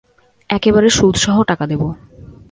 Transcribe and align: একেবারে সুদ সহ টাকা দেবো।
একেবারে 0.49 0.87
সুদ 0.89 1.15
সহ 1.15 1.37
টাকা 1.43 1.65
দেবো। 1.67 1.87